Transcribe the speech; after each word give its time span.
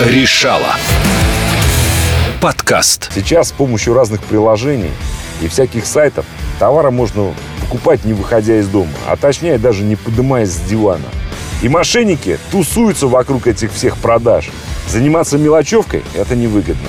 Решала. 0.00 0.74
Подкаст. 2.40 3.12
Сейчас 3.14 3.50
с 3.50 3.52
помощью 3.52 3.94
разных 3.94 4.24
приложений 4.24 4.90
и 5.40 5.46
всяких 5.46 5.86
сайтов 5.86 6.26
товары 6.58 6.90
можно 6.90 7.32
покупать 7.60 8.04
не 8.04 8.12
выходя 8.12 8.58
из 8.58 8.66
дома, 8.66 8.90
а 9.06 9.14
точнее 9.16 9.56
даже 9.56 9.84
не 9.84 9.94
поднимаясь 9.94 10.50
с 10.50 10.58
дивана. 10.62 11.04
И 11.62 11.68
мошенники 11.68 12.40
тусуются 12.50 13.06
вокруг 13.06 13.46
этих 13.46 13.72
всех 13.72 13.96
продаж. 13.98 14.50
Заниматься 14.88 15.38
мелочевкой– 15.38 16.02
это 16.14 16.34
невыгодно. 16.34 16.88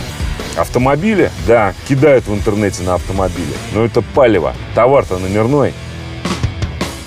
Автомобили, 0.58 1.30
да, 1.46 1.76
кидают 1.88 2.26
в 2.26 2.34
интернете 2.34 2.82
на 2.82 2.96
автомобили, 2.96 3.54
но 3.76 3.86
это 3.86 4.02
палево, 4.02 4.56
товар-то 4.74 5.20
номерной. 5.20 5.76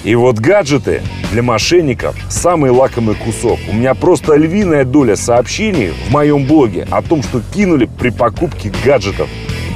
И 0.05 0.15
вот 0.15 0.39
гаджеты 0.39 1.03
для 1.33 1.43
мошенников– 1.43 2.17
самый 2.31 2.71
лакомый 2.71 3.17
кусок. 3.17 3.59
У 3.69 3.75
меня 3.75 3.95
просто 3.95 4.37
львиная 4.37 4.85
доля 4.85 5.17
сообщений 5.17 5.91
в 5.91 6.11
моем 6.13 6.47
блоге 6.47 6.87
о 6.91 7.03
том, 7.03 7.23
что 7.23 7.43
кинули 7.53 7.89
при 7.99 8.11
покупке 8.11 8.73
гаджетов. 8.85 9.29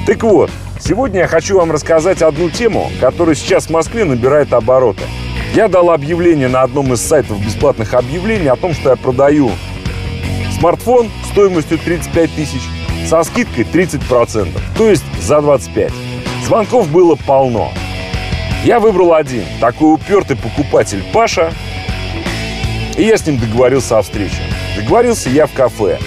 Так 0.06 0.22
вот, 0.22 0.50
сегодня 0.80 1.20
я 1.20 1.26
хочу 1.26 1.58
вам 1.58 1.72
рассказать 1.72 2.22
одну 2.22 2.50
тему, 2.50 2.90
которая 3.00 3.34
сейчас 3.34 3.66
в 3.66 3.70
Москве 3.70 4.04
набирает 4.04 4.52
обороты. 4.52 5.02
Я 5.54 5.68
дал 5.68 5.90
объявление 5.90 6.48
на 6.48 6.62
одном 6.62 6.92
из 6.92 7.00
сайтов 7.00 7.44
бесплатных 7.44 7.92
объявлений 7.92 8.48
о 8.48 8.56
том, 8.56 8.74
что 8.74 8.90
я 8.90 8.96
продаю 8.96 9.50
смартфон 10.58 11.10
стоимостью 11.32 11.78
35 11.78 12.30
тысяч 12.34 12.62
со 13.08 13.24
скидкой 13.24 13.64
30%, 13.64 14.48
то 14.78 14.88
есть 14.88 15.04
за 15.20 15.40
25. 15.42 15.92
Звонков 16.46 16.88
было 16.88 17.16
полно. 17.16 17.72
Я 18.64 18.78
выбрал 18.78 19.12
один, 19.14 19.44
такой 19.60 19.94
упертый 19.94 20.36
покупатель 20.36 21.02
Паша, 21.12 21.52
и 22.96 23.02
я 23.02 23.16
с 23.16 23.26
ним 23.26 23.38
договорился 23.38 23.98
о 23.98 24.02
встрече. 24.02 24.36
Договорился 24.76 25.30
я 25.30 25.46
в 25.46 25.52
кафе. 25.52 25.98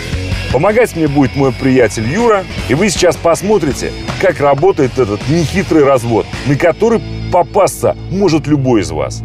Помогать 0.53 0.95
мне 0.95 1.09
будет 1.09 1.35
мой 1.35 1.51
приятель 1.51 2.07
Юра, 2.07 2.45
и 2.69 2.73
вы 2.73 2.89
сейчас 2.89 3.17
посмотрите, 3.17 3.91
как 4.21 4.39
работает 4.39 4.97
этот 4.97 5.27
нехитрый 5.27 5.83
развод, 5.83 6.25
на 6.45 6.55
который 6.55 7.01
попасться 7.29 7.97
может 8.09 8.47
любой 8.47 8.81
из 8.81 8.91
вас. 8.91 9.21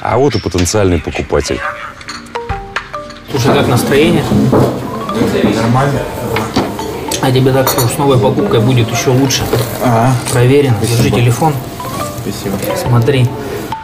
А 0.00 0.18
вот 0.18 0.34
и 0.34 0.40
потенциальный 0.40 0.98
покупатель. 0.98 1.60
Слушай, 3.30 3.54
как 3.54 3.68
настроение? 3.68 4.24
Нормально. 5.54 6.00
А 7.20 7.30
тебе 7.30 7.52
так 7.52 7.68
что 7.68 7.82
с 7.82 7.98
новой 7.98 8.18
покупкой 8.18 8.60
будет 8.60 8.90
еще 8.90 9.10
лучше. 9.10 9.44
Ага, 9.84 10.12
Проверен. 10.32 10.74
Держи 10.82 11.10
телефон. 11.10 11.54
Спасибо. 12.32 12.56
Смотри. 12.76 13.26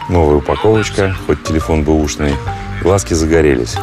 Новая 0.09 0.37
упаковочка, 0.37 1.15
хоть 1.27 1.43
телефон 1.45 1.83
бэушный. 1.83 2.35
Глазки 2.83 3.15
загорелись. 3.15 3.75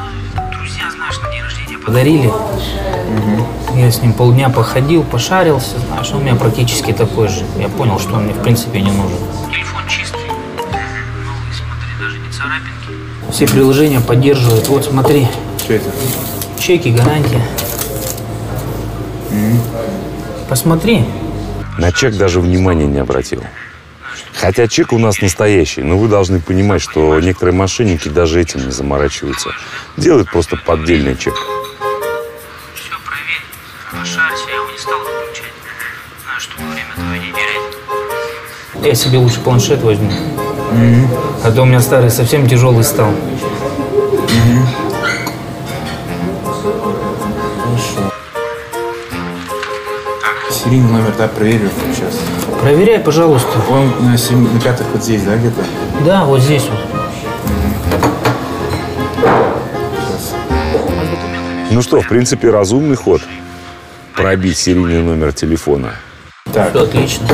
Друзья, 0.52 0.84
знаешь, 0.95 1.20
на 1.22 1.31
день 1.31 1.42
рождения 1.42 1.78
подарили. 1.78 2.31
Я 3.76 3.90
с 3.92 4.02
ним 4.02 4.14
полдня 4.14 4.50
походил, 4.50 5.03
пошарился, 5.03 5.80
знаешь, 5.88 6.12
он 6.12 6.20
у 6.20 6.23
меня 6.23 6.36
практически 6.36 6.92
такой 6.92 7.30
же. 7.30 7.44
Я 7.58 7.70
понял, 7.70 8.00
что 8.00 8.16
он 8.16 8.26
мне 8.26 8.34
в 8.34 8.42
принципе 8.44 8.81
не 8.81 8.92
нужен. 8.92 9.18
Телефон 9.52 9.81
чистый. 9.88 10.20
Новый, 10.28 11.53
смотри, 11.56 11.90
даже 12.00 12.18
не 12.20 12.30
царапинки. 12.31 13.31
Все 13.31 13.48
приложения 13.48 14.02
поддерживают. 14.02 14.68
Вот 14.68 14.86
смотри, 14.86 15.28
Что 15.58 15.73
это? 15.73 15.90
чеки, 16.59 16.90
гарантия. 16.92 17.42
Посмотри. 20.50 21.06
На 21.78 21.92
чек 21.92 22.16
даже 22.18 22.42
внимания 22.42 22.86
не 22.86 23.00
обратил. 23.00 23.42
Хотя 24.34 24.67
чек 24.67 24.94
у 24.94 24.98
нас 24.98 25.22
настоящий, 25.22 25.84
но 25.84 25.98
вы 25.98 26.08
должны 26.08 26.40
понимать, 26.40 26.81
что 26.81 27.20
некоторые 27.20 27.56
мошенники 27.56 28.08
даже 28.08 28.42
этим 28.42 28.66
не 28.66 28.72
заморачиваются. 28.72 29.52
Делают 29.98 30.31
просто 30.31 30.58
поддельный 30.58 31.16
чек. 31.16 31.36
Все 32.73 32.94
проверь. 33.06 33.44
Пошарься, 33.92 34.45
я 34.50 34.56
его 34.56 34.72
не 34.72 34.78
стал 34.78 35.00
выключать. 35.00 35.53
Знаю, 36.23 36.40
чтобы 36.40 36.64
время 36.70 36.94
твое 36.95 37.20
не 37.20 37.31
терять. 37.31 38.88
Я 38.88 38.96
себе 38.96 39.18
лучше 39.19 39.40
планшет 39.41 39.81
возьму. 39.81 40.12
А 41.44 41.52
то 41.52 41.62
у 41.62 41.66
меня 41.66 41.81
старый 41.81 42.09
совсем 42.09 42.47
тяжелый 42.47 42.84
стал. 42.84 43.14
Хорошо. 47.64 48.12
Серийный 50.50 50.91
номер, 50.91 51.14
да, 51.18 51.28
проверю 51.28 51.69
сейчас. 51.94 52.16
Проверяй, 52.61 52.99
пожалуйста. 52.99 53.49
Он 53.69 54.11
на, 54.11 54.17
семи- 54.17 54.47
на 54.53 54.59
пятых 54.59 54.85
вот 54.94 55.03
здесь, 55.03 55.23
да, 55.23 55.35
где-то? 55.35 55.63
Да, 56.05 56.25
вот 56.25 56.41
здесь 56.41 56.63
вот. 56.69 56.79
Сейчас. 59.97 60.33
Ну 61.72 61.81
что, 61.81 62.01
в 62.01 62.07
принципе, 62.07 62.49
разумный 62.51 62.95
ход. 62.95 63.22
Пробить 64.16 64.57
серийный 64.57 65.01
номер 65.01 65.33
телефона. 65.33 65.94
Так, 66.53 66.69
Все 66.72 66.83
отлично. 66.83 67.27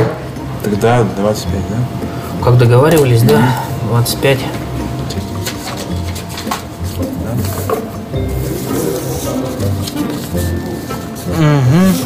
тогда 0.63 1.03
25, 1.17 1.53
да? 1.69 2.45
Как 2.45 2.57
договаривались, 2.57 3.23
да? 3.23 3.41
25. 3.89 4.39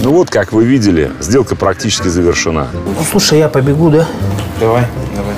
Ну 0.04 0.14
вот, 0.14 0.32
как 0.32 0.52
вы 0.52 0.66
видели, 0.66 1.12
сделка 1.20 1.56
практически 1.56 2.08
завершена. 2.08 2.68
Ну, 2.74 3.04
слушай, 3.10 3.38
я 3.38 3.48
побегу, 3.50 3.92
да? 3.92 4.08
Давай, 4.60 4.88
давай. 5.16 5.36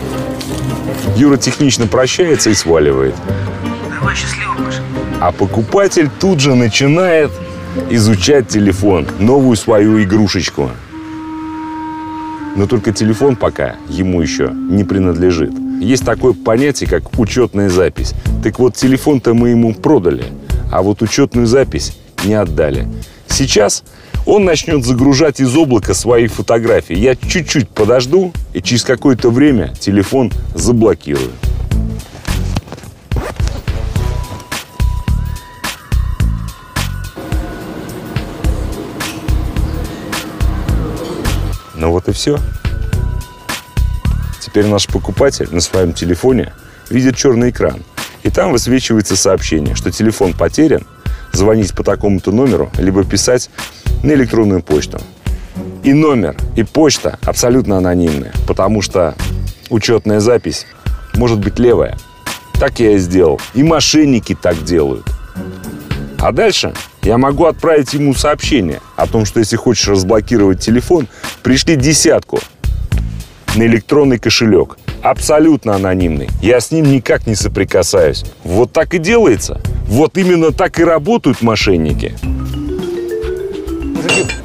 Юра 1.18 1.36
технично 1.36 1.86
прощается 1.86 2.50
и 2.50 2.54
сваливает. 2.54 3.14
Давай, 4.00 4.16
счастливо, 4.16 4.56
Паша. 4.64 4.82
А 5.20 5.34
покупатель 5.34 6.10
тут 6.18 6.40
же 6.40 6.56
начинает 6.56 7.30
изучать 7.90 8.48
телефон, 8.48 9.06
новую 9.20 9.58
свою 9.58 10.02
игрушечку. 10.02 10.72
Но 12.56 12.66
только 12.66 12.94
телефон 12.94 13.36
пока 13.36 13.76
ему 13.90 14.22
еще 14.22 14.50
не 14.54 14.86
принадлежит. 14.86 15.52
Есть 15.82 16.06
такое 16.06 16.32
понятие, 16.32 16.90
как 16.90 17.20
учетная 17.20 17.70
запись. 17.70 18.14
Так 18.42 18.60
вот, 18.60 18.76
телефон-то 18.76 19.34
мы 19.34 19.50
ему 19.50 19.74
продали, 19.74 20.24
а 20.72 20.82
вот 20.84 21.02
учетную 21.02 21.48
запись 21.48 21.98
не 22.24 22.36
отдали. 22.36 22.88
Сейчас 23.28 23.84
он 24.26 24.46
начнет 24.46 24.86
загружать 24.86 25.40
из 25.40 25.56
облака 25.56 25.94
свои 25.94 26.28
фотографии. 26.28 26.96
Я 26.96 27.16
чуть-чуть 27.16 27.70
подожду, 27.70 28.34
и 28.54 28.62
через 28.62 28.84
какое-то 28.84 29.30
время 29.30 29.74
телефон 29.80 30.32
заблокирую. 30.56 31.32
Ну 41.76 41.92
вот 41.92 42.08
и 42.08 42.14
все. 42.14 42.40
Теперь 44.40 44.68
наш 44.68 44.88
покупатель 44.88 45.50
на 45.52 45.60
своем 45.60 45.92
телефоне 45.92 46.54
видит 46.90 47.18
черный 47.18 47.50
экран. 47.50 47.84
И 48.24 48.30
там 48.30 48.54
высвечивается 48.54 49.18
сообщение, 49.18 49.76
что 49.76 49.92
телефон 49.92 50.34
потерян, 50.34 50.86
звонить 51.34 51.74
по 51.74 51.84
такому-то 51.84 52.32
номеру, 52.32 52.72
либо 52.78 53.04
писать 53.04 53.50
на 54.04 54.12
электронную 54.12 54.62
почту. 54.62 55.00
И 55.84 55.94
номер, 55.94 56.36
и 56.56 56.64
почта 56.64 57.18
абсолютно 57.24 57.78
анонимны, 57.78 58.32
потому 58.48 58.82
что 58.82 59.16
учетная 59.70 60.20
запись 60.20 60.66
может 61.16 61.40
быть 61.40 61.60
левая. 61.60 61.98
Так 62.60 62.80
я 62.80 62.92
и 62.92 62.98
сделал. 62.98 63.42
И 63.54 63.64
мошенники 63.64 64.38
так 64.40 64.64
делают. 64.64 65.06
А 66.20 66.32
дальше 66.32 66.74
я 67.02 67.18
могу 67.18 67.46
отправить 67.46 67.94
ему 67.94 68.14
сообщение 68.14 68.80
о 68.96 69.08
том, 69.08 69.26
что 69.26 69.40
если 69.40 69.58
хочешь 69.58 69.88
разблокировать 69.90 70.62
телефон, 70.62 71.08
пришли 71.42 71.76
десятку 71.76 72.40
на 73.56 73.64
электронный 73.64 74.20
кошелек. 74.20 74.78
Абсолютно 75.02 75.76
анонимный. 75.76 76.30
Я 76.42 76.62
с 76.62 76.72
ним 76.72 76.90
никак 76.90 77.28
не 77.28 77.36
соприкасаюсь. 77.36 78.24
Вот 78.46 78.72
так 78.72 78.94
и 78.94 79.00
делается. 79.00 79.60
Вот 79.86 80.18
именно 80.18 80.52
так 80.52 80.80
и 80.80 80.84
работают 80.86 81.42
мошенники. 81.42 82.16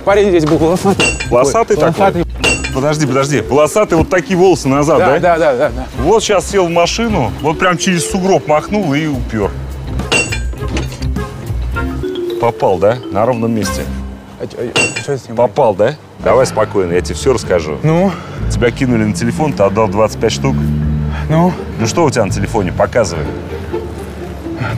Парень 0.05 0.28
здесь 0.31 0.44
был 0.44 0.58
волосатый. 0.58 1.06
Волосатый 1.31 1.76
Ой, 1.76 1.82
такой? 1.82 2.00
волосатый. 2.00 2.25
Подожди, 2.75 3.06
подожди. 3.06 3.40
Волосатый 3.40 3.99
вот 3.99 4.08
такие 4.08 4.38
волосы 4.38 4.69
назад, 4.69 4.99
Да, 4.99 5.19
да, 5.19 5.38
да, 5.38 5.56
да, 5.56 5.70
да. 5.70 5.84
Вот 5.99 6.22
сейчас 6.22 6.49
сел 6.49 6.66
в 6.66 6.70
машину, 6.70 7.32
вот 7.40 7.58
прям 7.58 7.76
через 7.78 8.08
сугроб 8.08 8.46
махнул 8.46 8.93
и 8.94 9.06
упер. 9.06 9.50
Попал, 12.40 12.78
да? 12.78 12.99
На 13.10 13.26
ровном 13.26 13.52
месте. 13.52 13.82
А, 14.40 14.44
а 14.44 15.10
ним? 15.26 15.37
Попал, 15.37 15.75
да? 15.75 15.96
Давай 16.20 16.46
спокойно, 16.46 16.93
я 16.93 17.00
тебе 17.00 17.14
все 17.14 17.32
расскажу. 17.32 17.78
Ну, 17.82 18.12
Тебя 18.50 18.70
кинули 18.70 19.05
на 19.05 19.12
телефон, 19.12 19.52
ты 19.52 19.62
отдал 19.62 19.88
25 19.88 20.32
штук. 20.32 20.56
ну, 21.28 21.52
Ну 21.78 21.87
что 21.87 22.05
у 22.05 22.10
тебя 22.10 22.25
на 22.25 22.31
телефоне? 22.31 22.72
Показывай. 22.72 23.25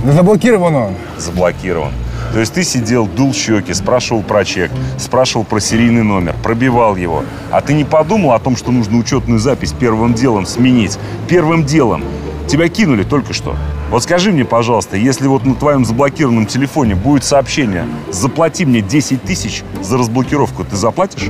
да 0.05 0.13
заблокирован 0.13 0.75
он. 0.75 0.95
Заблокирован. 1.19 1.93
То 2.33 2.39
есть 2.39 2.55
ты 2.55 2.63
сидел, 2.63 3.07
дул 3.07 3.35
щеки, 3.35 3.75
спрашивал 3.75 4.23
про 4.23 4.45
чек, 4.45 4.71
спрашивал 4.99 5.45
про 5.45 5.61
серийный 5.61 6.05
номер, 6.05 6.35
пробивал 6.43 6.95
его. 6.97 7.25
А 7.51 7.61
ты 7.61 7.75
не 7.75 7.85
подумал 7.85 8.33
о 8.33 8.39
том, 8.39 8.57
что 8.57 8.71
нужно 8.71 8.99
учетную 8.99 9.41
запись 9.41 9.73
первым 9.73 10.15
делом 10.15 10.47
сменить? 10.47 10.99
Первым 11.29 11.65
делом. 11.65 12.05
Тебя 12.47 12.69
кинули 12.69 13.03
только 13.03 13.33
что. 13.33 13.57
Вот 13.91 14.05
скажи 14.05 14.31
мне, 14.31 14.45
пожалуйста, 14.45 14.97
если 14.97 15.27
вот 15.27 15.45
на 15.45 15.57
твоем 15.57 15.85
заблокированном 15.85 16.47
телефоне 16.47 16.95
будет 16.95 17.25
сообщение 17.25 17.87
«Заплати 18.11 18.65
мне 18.65 18.81
10 18.81 19.23
тысяч 19.23 19.65
за 19.83 19.99
разблокировку», 19.99 20.65
ты 20.65 20.77
заплатишь? 20.77 21.29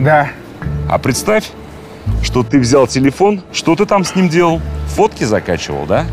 Да. 0.00 0.30
А 0.88 0.98
представь, 0.98 1.50
что 2.22 2.42
ты 2.42 2.58
взял 2.58 2.88
телефон, 2.88 3.42
что 3.52 3.76
ты 3.76 3.86
там 3.86 4.04
с 4.04 4.16
ним 4.16 4.28
делал? 4.28 4.60
Фотки 4.96 5.24
закачивал, 5.24 5.86
да? 5.86 6.06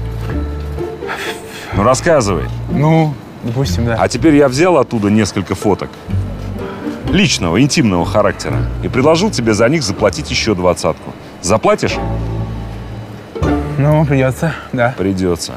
Ну, 1.76 1.84
рассказывай. 1.84 2.46
Ну, 2.70 3.14
допустим, 3.46 3.86
да. 3.86 3.96
А 3.98 4.10
теперь 4.10 4.36
я 4.36 4.50
взял 4.50 4.78
оттуда 4.78 5.10
несколько 5.10 5.56
фоток 5.56 5.90
личного, 7.12 7.62
интимного 7.62 8.06
характера 8.06 8.58
и 8.84 8.90
предложил 8.90 9.32
тебе 9.32 9.54
за 9.54 9.70
них 9.70 9.84
заплатить 9.84 10.30
еще 10.30 10.54
двадцатку. 10.54 11.14
Заплатишь? 11.42 11.96
Ну, 13.78 14.06
придется, 14.06 14.54
да. 14.74 14.94
Придется. 14.98 15.54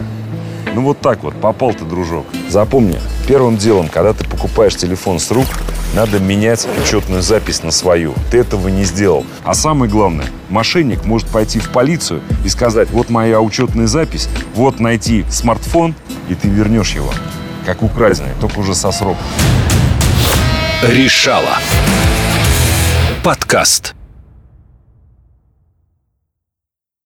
Ну 0.75 0.83
вот 0.83 1.01
так 1.01 1.23
вот, 1.23 1.35
попал 1.35 1.73
ты, 1.73 1.85
дружок. 1.85 2.27
Запомни, 2.49 2.99
первым 3.27 3.57
делом, 3.57 3.89
когда 3.89 4.13
ты 4.13 4.25
покупаешь 4.25 4.77
телефон 4.77 5.19
с 5.19 5.31
рук, 5.31 5.47
надо 5.95 6.21
менять 6.21 6.69
учетную 6.83 7.23
запись 7.23 7.63
на 7.63 7.71
свою. 7.71 8.15
Ты 8.31 8.39
этого 8.39 8.69
не 8.69 8.85
сделал. 8.85 9.25
А 9.45 9.55
самое 9.55 9.91
главное, 9.91 10.27
мошенник 10.51 11.05
может 11.05 11.29
пойти 11.29 11.59
в 11.59 11.71
полицию 11.71 12.21
и 12.45 12.49
сказать, 12.49 12.91
вот 12.91 13.09
моя 13.09 13.41
учетная 13.41 13.87
запись, 13.87 14.29
вот 14.55 14.79
найти 14.79 15.25
смартфон, 15.31 15.95
и 16.29 16.35
ты 16.35 16.49
вернешь 16.49 16.95
его. 16.95 17.11
Как 17.69 17.83
украденный, 17.83 18.33
только 18.41 18.61
уже 18.61 18.75
со 18.75 18.91
сроком. 18.91 19.23
Решала. 20.83 21.59
Подкаст. 23.23 23.98